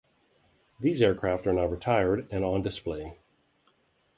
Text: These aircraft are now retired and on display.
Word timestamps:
These 0.79 1.03
aircraft 1.03 1.45
are 1.45 1.53
now 1.53 1.67
retired 1.67 2.27
and 2.31 2.43
on 2.43 2.63
display. 2.63 3.19